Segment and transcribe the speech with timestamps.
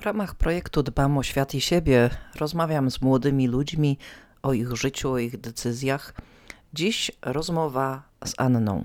[0.00, 3.98] W ramach projektu Dbam o świat i siebie rozmawiam z młodymi ludźmi
[4.42, 6.14] o ich życiu, o ich decyzjach.
[6.74, 8.84] Dziś rozmowa z Anną.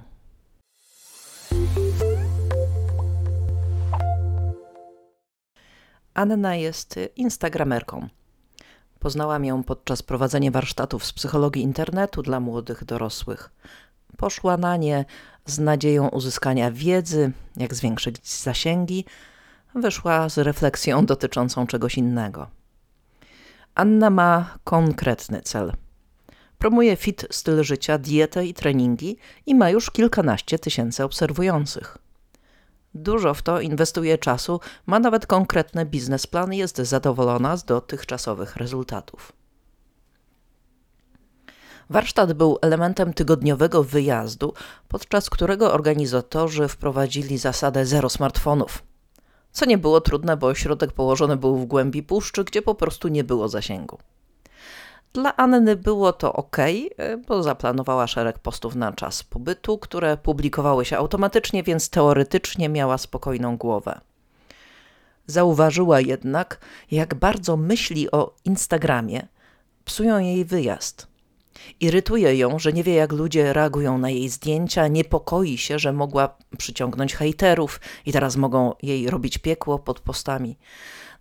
[6.14, 8.08] Anna jest instagramerką.
[9.00, 13.52] Poznałam ją podczas prowadzenia warsztatów z psychologii internetu dla młodych dorosłych.
[14.18, 15.06] Poszła na nie
[15.46, 19.06] z nadzieją uzyskania wiedzy, jak zwiększyć zasięgi,
[19.76, 22.48] wyszła z refleksją dotyczącą czegoś innego.
[23.76, 25.74] Anna ma konkretny cel.
[26.58, 31.98] Promuje fit styl życia, dietę i treningi i ma już kilkanaście tysięcy obserwujących.
[32.94, 39.34] Dużo w to inwestuje czasu, ma nawet konkretny biznesplan i jest zadowolona z dotychczasowych rezultatów.
[41.90, 44.54] Warsztat był elementem tygodniowego wyjazdu,
[44.88, 48.84] podczas którego organizatorzy wprowadzili zasadę zero smartfonów.
[49.56, 53.24] Co nie było trudne, bo ośrodek położony był w głębi puszczy, gdzie po prostu nie
[53.24, 53.98] było zasięgu.
[55.14, 56.58] Dla Anny było to ok,
[57.28, 63.58] bo zaplanowała szereg postów na czas pobytu, które publikowały się automatycznie, więc teoretycznie miała spokojną
[63.58, 64.02] głowę.
[65.28, 66.60] Zauważyła jednak,
[66.92, 69.28] jak bardzo myśli o Instagramie
[69.86, 71.08] psują jej wyjazd.
[71.80, 76.38] Irytuje ją, że nie wie, jak ludzie reagują na jej zdjęcia, niepokoi się, że mogła
[76.58, 80.58] przyciągnąć hejterów i teraz mogą jej robić piekło pod postami.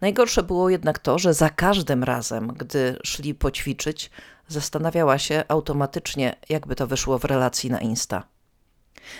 [0.01, 4.11] Najgorsze było jednak to, że za każdym razem, gdy szli poćwiczyć,
[4.49, 8.23] zastanawiała się automatycznie, jakby to wyszło w relacji na Insta.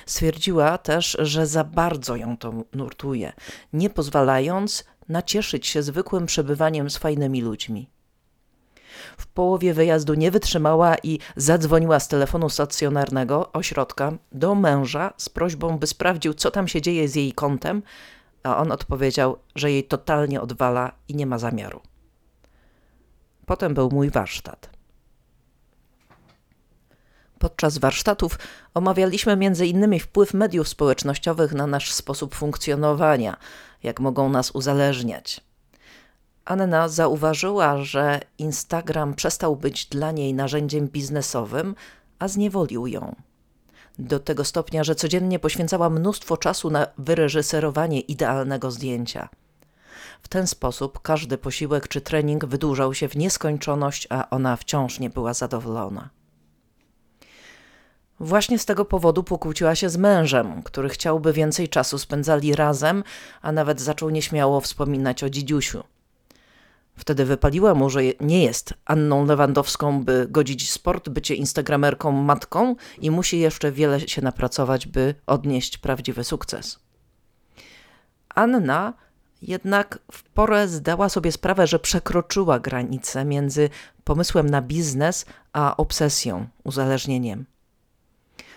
[0.07, 3.33] Stwierdziła też, że za bardzo ją to nurtuje,
[3.73, 7.94] nie pozwalając nacieszyć się zwykłym przebywaniem z fajnymi ludźmi.
[9.17, 15.79] W połowie wyjazdu nie wytrzymała i zadzwoniła z telefonu stacjonarnego ośrodka do męża z prośbą,
[15.79, 17.83] by sprawdził, co tam się dzieje z jej kontem,
[18.43, 21.81] a on odpowiedział, że jej totalnie odwala i nie ma zamiaru.
[23.47, 24.71] Potem był mój warsztat.
[27.39, 28.39] Podczas warsztatów
[28.75, 30.01] omawialiśmy m.in.
[30.01, 33.37] wpływ mediów społecznościowych na nasz sposób funkcjonowania,
[33.83, 35.41] jak mogą nas uzależniać.
[36.45, 41.75] Anna zauważyła, że Instagram przestał być dla niej narzędziem biznesowym,
[42.19, 43.17] a zniewolił ją.
[43.99, 49.29] Do tego stopnia, że codziennie poświęcała mnóstwo czasu na wyreżyserowanie idealnego zdjęcia.
[50.23, 55.11] W ten sposób każdy posiłek czy trening wydłużał się w nieskończoność, a ona wciąż nie
[55.11, 56.11] była zadowolona.
[58.21, 63.05] Właśnie z tego powodu pokłóciła się z mężem, który chciałby więcej czasu spędzali razem,
[63.43, 65.83] a nawet zaczął nieśmiało wspominać o dzidziusiu.
[66.97, 73.11] Wtedy wypaliła mu, że nie jest Anną Lewandowską, by godzić sport, bycie instagramerką matką i
[73.11, 76.79] musi jeszcze wiele się napracować, by odnieść prawdziwy sukces.
[78.35, 78.95] Anna
[79.43, 83.71] jednak w porę zdała sobie sprawę, że przekroczyła granicę między
[84.05, 87.45] pomysłem na biznes a obsesją, uzależnieniem.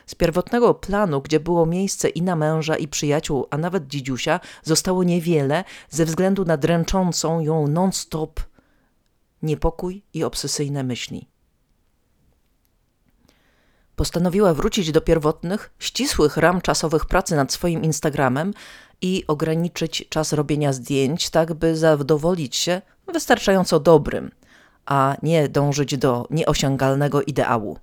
[0.07, 5.03] Z pierwotnego planu, gdzie było miejsce i na męża, i przyjaciół, a nawet dzidziusia, zostało
[5.03, 8.39] niewiele ze względu na dręczącą ją non-stop
[9.41, 11.27] niepokój i obsesyjne myśli.
[13.95, 18.53] Postanowiła wrócić do pierwotnych, ścisłych ram czasowych pracy nad swoim Instagramem
[19.01, 22.81] i ograniczyć czas robienia zdjęć, tak by zadowolić się
[23.13, 24.31] wystarczająco dobrym,
[24.85, 27.77] a nie dążyć do nieosiągalnego ideału.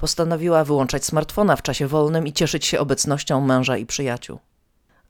[0.00, 4.38] Postanowiła wyłączać smartfona w czasie wolnym i cieszyć się obecnością męża i przyjaciół.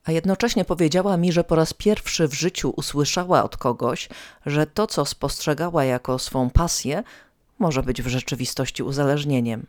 [0.04, 4.08] A jednocześnie powiedziała mi, że po raz pierwszy w życiu usłyszała od kogoś,
[4.46, 7.02] że to, co spostrzegała jako swą pasję,
[7.58, 9.66] może być w rzeczywistości uzależnieniem.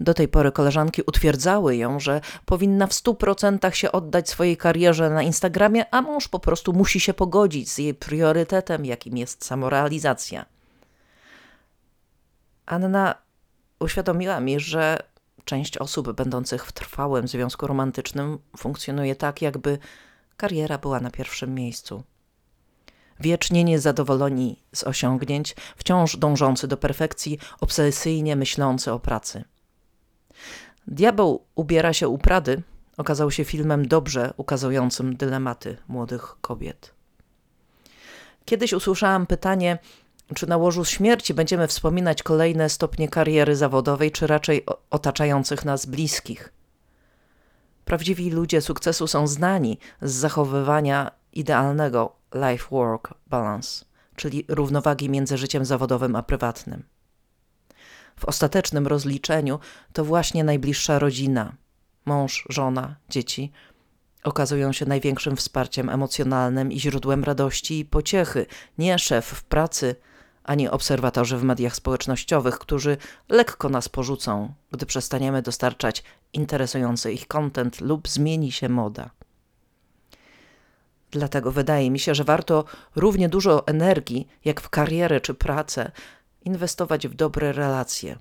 [0.00, 5.10] Do tej pory koleżanki utwierdzały ją, że powinna w stu procentach się oddać swojej karierze
[5.10, 10.46] na Instagramie, a mąż po prostu musi się pogodzić z jej priorytetem, jakim jest samorealizacja.
[12.66, 13.14] Anna
[13.82, 14.98] uświadomiła mi, że
[15.44, 19.78] część osób będących w trwałym związku romantycznym funkcjonuje tak, jakby
[20.36, 22.02] kariera była na pierwszym miejscu.
[23.20, 29.44] Wiecznie niezadowoleni z osiągnięć, wciąż dążący do perfekcji, obsesyjnie myślący o pracy.
[30.86, 32.62] Diabeł ubiera się u Prady
[32.96, 36.94] okazał się filmem dobrze ukazującym dylematy młodych kobiet.
[38.44, 39.78] Kiedyś usłyszałam pytanie,
[40.34, 46.52] czy na łożu śmierci będziemy wspominać kolejne stopnie kariery zawodowej, czy raczej otaczających nas bliskich?
[47.84, 53.84] Prawdziwi ludzie sukcesu są znani z zachowywania idealnego life-work balance,
[54.16, 56.82] czyli równowagi między życiem zawodowym a prywatnym.
[58.16, 59.58] W ostatecznym rozliczeniu
[59.92, 61.52] to właśnie najbliższa rodzina
[62.04, 63.52] mąż, żona, dzieci
[64.22, 68.46] okazują się największym wsparciem emocjonalnym i źródłem radości i pociechy,
[68.78, 69.96] nie szef w pracy,
[70.44, 72.96] ani obserwatorzy w mediach społecznościowych, którzy
[73.28, 76.02] lekko nas porzucą, gdy przestaniemy dostarczać
[76.32, 79.10] interesujący ich content lub zmieni się moda.
[81.10, 82.64] Dlatego wydaje mi się, że warto
[82.96, 85.92] równie dużo energii, jak w karierę czy pracę,
[86.44, 88.18] inwestować w dobre relacje,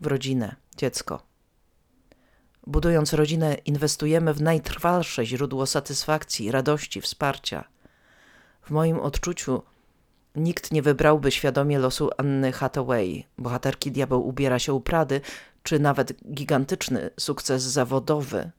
[0.00, 1.22] w rodzinę, dziecko.
[2.66, 7.64] Budując rodzinę, inwestujemy w najtrwalsze źródło satysfakcji, radości, wsparcia.
[8.62, 9.62] W moim odczuciu
[10.34, 15.20] nikt nie wybrałby świadomie losu Anny Hathaway, bohaterki Diabeł ubiera się u Prady,
[15.62, 18.50] czy nawet gigantyczny sukces zawodowy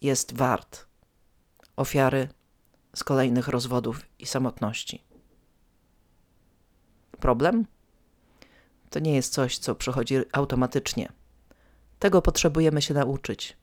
[0.00, 0.86] jest wart
[1.76, 2.28] ofiary
[2.94, 5.04] z kolejnych rozwodów i samotności.
[7.20, 7.66] Problem?
[8.90, 11.12] To nie jest coś, co przychodzi automatycznie.
[11.98, 13.56] Tego potrzebujemy się nauczyć.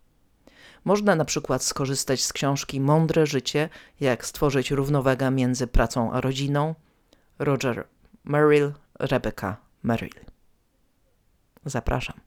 [0.85, 3.69] Można na przykład skorzystać z książki Mądre życie,
[3.99, 6.75] jak stworzyć równowagę między pracą a rodziną.
[7.39, 7.87] Roger
[8.23, 10.25] Merrill, Rebecca Merrill.
[11.65, 12.19] Zapraszam.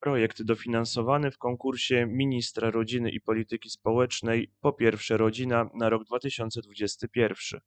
[0.00, 7.60] Projekt dofinansowany w konkursie Ministra Rodziny i Polityki Społecznej Po pierwsze Rodzina na rok 2021.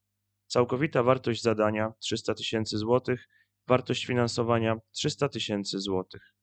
[0.48, 3.28] Całkowita wartość zadania 300 tysięcy złotych,
[3.72, 6.34] wartość finansowania 300 tysięcy złotych.